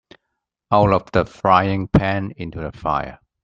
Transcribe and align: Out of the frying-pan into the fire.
Out 0.71 0.93
of 0.93 1.11
the 1.11 1.25
frying-pan 1.25 2.33
into 2.35 2.59
the 2.59 2.71
fire. 2.71 3.19